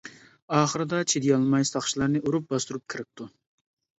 [0.59, 3.29] ئاخىرىدا چىدىيالماي ساقچىلارنى ئۇرۇپ باستۇرۇپ كىرىپتۇ.